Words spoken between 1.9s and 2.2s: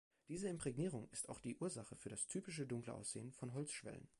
für